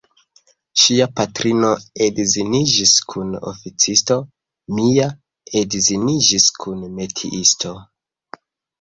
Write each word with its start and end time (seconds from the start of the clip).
Ŝia 0.83 1.07
patrino 1.19 1.69
edziniĝis 2.05 2.95
kun 3.13 3.37
oficisto, 3.53 4.19
mia 4.81 5.09
edziniĝis 5.63 6.53
kun 6.61 6.87
metiisto. 7.01 7.81